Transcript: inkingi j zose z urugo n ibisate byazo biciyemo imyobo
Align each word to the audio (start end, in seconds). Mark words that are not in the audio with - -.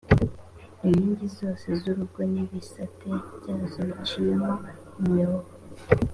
inkingi 0.85 1.25
j 1.33 1.33
zose 1.37 1.65
z 1.79 1.81
urugo 1.91 2.19
n 2.31 2.33
ibisate 2.43 3.09
byazo 3.37 3.79
biciyemo 3.89 4.51
imyobo 4.99 5.49